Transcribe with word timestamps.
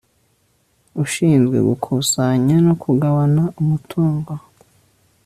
ushinzwe 1.03 1.57
gukusanya 1.67 2.55
no 2.65 2.73
kugabana 2.83 3.43
umutungo 3.61 4.33